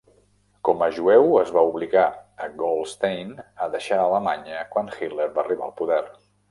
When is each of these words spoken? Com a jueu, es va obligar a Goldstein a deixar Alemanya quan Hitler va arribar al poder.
Com 0.69 0.79
a 0.85 0.87
jueu, 0.99 1.29
es 1.41 1.51
va 1.57 1.63
obligar 1.67 2.07
a 2.47 2.49
Goldstein 2.63 3.37
a 3.67 3.71
deixar 3.77 4.01
Alemanya 4.09 4.67
quan 4.75 4.95
Hitler 4.99 5.33
va 5.39 5.47
arribar 5.47 5.71
al 5.71 5.81
poder. 5.83 6.07